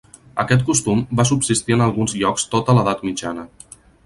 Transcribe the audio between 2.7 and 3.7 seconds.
l'edat mitjana.